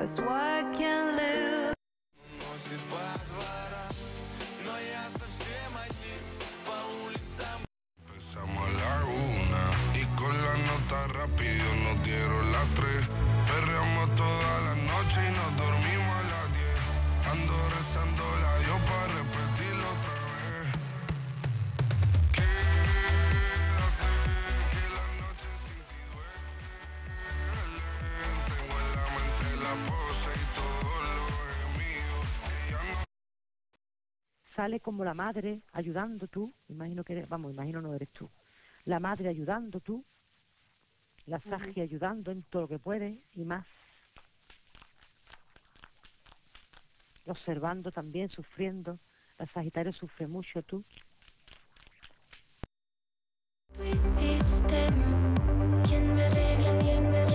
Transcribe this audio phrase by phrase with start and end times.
[0.00, 1.19] That's why I can't
[34.60, 38.30] sale como la madre ayudando tú, imagino que eres, vamos, imagino no eres tú,
[38.84, 40.04] la madre ayudando tú,
[41.24, 43.66] la Sagi ayudando en todo lo que puede y más.
[47.24, 48.98] Observando también, sufriendo,
[49.38, 50.84] la Sagitario sufre mucho tú.
[53.72, 54.88] Tú hiciste
[55.88, 57.29] quien me arregla a mí, quien me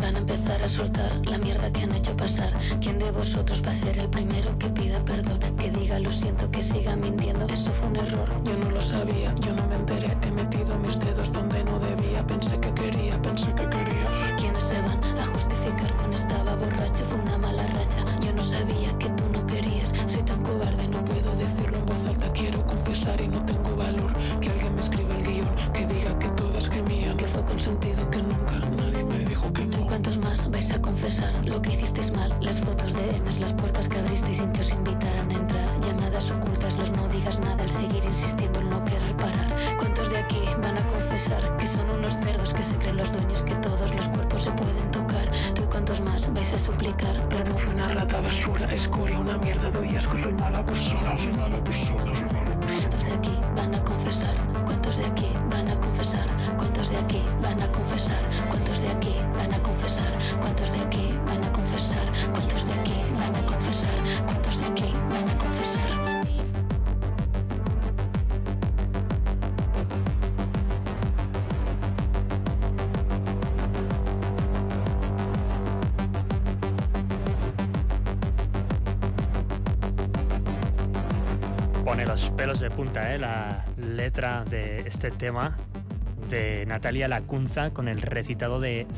[0.00, 2.52] van a empezar a soltar la mierda que han hecho pasar?
[2.80, 5.40] ¿Quién de vosotros va a ser el primero que pida perdón?
[5.58, 7.46] Que diga lo siento, que siga mintiendo.
[7.46, 8.28] Eso fue un error.
[8.44, 10.16] Yo no lo sabía, yo no me enteré.
[10.22, 12.26] He metido mis dedos donde no debía.
[12.26, 14.36] Pensé que quería, pensé que quería.
[14.38, 17.04] ¿Quiénes se van a justificar con estaba borracho?
[17.04, 18.04] Fue una mala racha.
[18.20, 19.92] Yo no sabía que tú no querías.
[20.06, 22.32] Soy tan cobarde, no puedo decirlo en voz alta.
[22.32, 24.12] Quiero confesar y no tengo valor.
[24.40, 27.16] Que alguien me escriba el guion, que diga que todas gemían.
[27.16, 28.10] Que fue consentido,
[31.04, 32.34] confesar lo que hicisteis mal?
[32.40, 35.68] Las fotos de Emes, las puertas que abristeis sin que os invitaran a entrar.
[35.82, 39.54] Llamadas ocultas, los no digas nada, el seguir insistiendo en no querer parar.
[39.76, 43.42] ¿Cuántos de aquí van a confesar que son unos cerdos que se creen los dueños,
[43.42, 45.30] que todos los cuerpos se pueden tocar?
[45.54, 47.28] ¿Tú y cuántos más vais a suplicar?
[47.28, 51.62] Perdón, fui una rata basura, escoria, una mierda, doy asco, soy mala persona, soy mala
[51.62, 52.80] persona, soy mala persona.
[52.80, 54.34] ¿Cuántos de aquí van a confesar?
[54.64, 56.26] ¿Cuántos de aquí van a confesar?
[56.56, 58.22] ¿Cuántos de aquí van a confesar?
[58.48, 60.12] ¿Cuántos de aquí van a confesar?
[60.40, 60.83] ¿Cuántos de
[81.94, 83.20] Pone los pelos de punta, ¿eh?
[83.20, 85.56] La letra de este tema
[86.28, 88.88] de Natalia Lacunza con el recitado de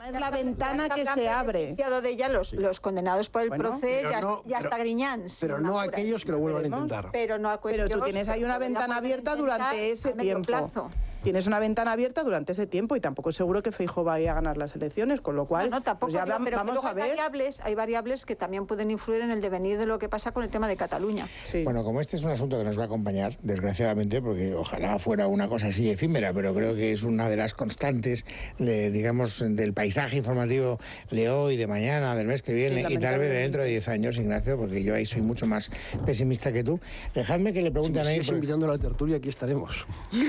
[0.09, 1.75] Es la ventana que se abre.
[2.01, 4.81] de ella los, los condenados por el Bueno, proceso, pero ya, no- ya está pero-
[4.83, 5.23] Griñán.
[5.41, 7.09] pero no aquellos que lo vuelvan a intentar.
[7.11, 10.45] Pero no aquellos Pero tú tienes ahí una ventana a abierta durante ese a tiempo.
[10.45, 10.89] plazo.
[11.23, 14.35] Tienes una ventana abierta durante ese tiempo y tampoco es seguro que Feijóo vaya a
[14.35, 16.65] ganar las elecciones, con lo cual No, no, tampoco pues ya digo, vam- pero que
[16.67, 17.07] vamos a hay ver.
[17.09, 20.43] variables, hay variables que también pueden influir en el devenir de lo que pasa con
[20.43, 21.27] el tema de Cataluña.
[21.65, 25.27] Bueno, como este es un asunto que nos va a acompañar, desgraciadamente, porque ojalá fuera
[25.27, 28.23] una cosa así efímera, pero creo que es una de las constantes,
[28.57, 30.79] de, digamos, del paisaje informativo
[31.11, 33.69] de hoy, de mañana, del mes que viene Sí, y tal vez de dentro de
[33.69, 35.69] 10 años, Ignacio, porque yo ahí soy mucho más
[36.05, 36.79] pesimista que tú.
[37.13, 38.13] Dejadme que le Si pregunte me a Nay.
[38.13, 39.85] sigues porque- invitando a la tertulia, aquí estaremos.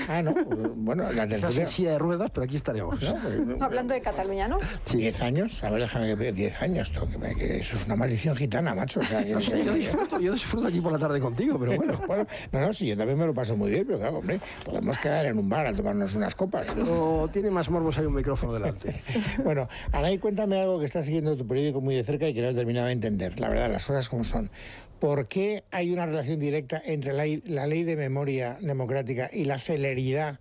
[0.09, 0.35] Ah, no,
[0.81, 1.63] bueno, la tertulia...
[1.63, 3.01] en silla de ruedas, pero aquí estaremos.
[3.03, 4.59] No, pues, Hablando de Cataluña, ¿no?
[4.93, 7.87] Diez años, a ver, déjame que vea, diez años, tú, que me- que eso es
[7.87, 9.01] una maldición gitana, macho.
[9.01, 11.77] O sea, que- No sé, yo disfruto, yo disfruto aquí por la tarde contigo, pero
[11.77, 12.01] bueno.
[12.07, 14.99] Bueno, no, no, sí, yo también me lo paso muy bien, pero claro, hombre, podemos
[14.99, 16.67] quedar en un bar a tomarnos unas copas.
[16.69, 16.75] ¿no?
[16.75, 19.03] Pero tiene más morbos hay un micrófono delante.
[19.45, 22.49] Bueno, Anaí, cuéntame algo que está siguiendo tu periódico muy de cerca y que no
[22.49, 23.39] he terminado de entender.
[23.41, 24.51] La verdad, las cosas como son.
[24.99, 29.59] ¿Por qué hay una relación directa entre la, la ley de memoria democrática y la
[29.59, 30.41] celeridad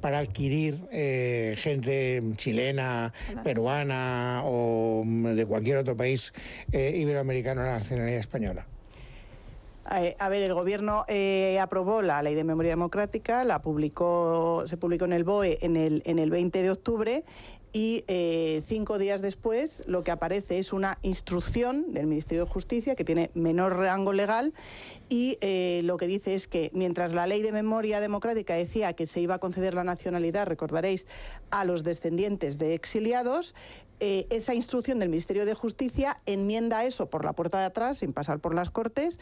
[0.00, 3.12] para adquirir eh, gente chilena,
[3.44, 6.32] peruana o mm, de cualquier otro país
[6.72, 8.66] eh, iberoamericano a la nacionalidad española?
[9.90, 14.76] Eh, A ver, el gobierno eh, aprobó la ley de memoria democrática, la publicó, se
[14.76, 17.24] publicó en el BOE en el, en el 20 de octubre
[17.78, 22.96] y eh, cinco días después lo que aparece es una instrucción del Ministerio de Justicia
[22.96, 24.52] que tiene menor rango legal
[25.08, 29.06] y eh, lo que dice es que mientras la ley de memoria democrática decía que
[29.06, 31.06] se iba a conceder la nacionalidad, recordaréis,
[31.50, 33.54] a los descendientes de exiliados,
[34.00, 38.12] eh, esa instrucción del Ministerio de Justicia enmienda eso por la puerta de atrás, sin
[38.12, 39.18] pasar por las Cortes,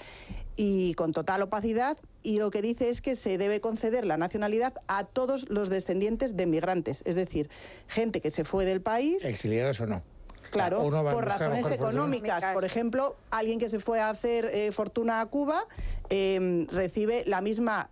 [0.55, 4.75] y con total opacidad, y lo que dice es que se debe conceder la nacionalidad
[4.87, 7.49] a todos los descendientes de migrantes, es decir,
[7.88, 9.25] gente que se fue del país.
[9.25, 10.02] ¿Exiliados o no?
[10.50, 12.44] Claro, por razones económicas.
[12.55, 15.67] Por ejemplo, alguien que se fue a hacer eh, fortuna a Cuba
[16.08, 17.90] eh, recibe la misma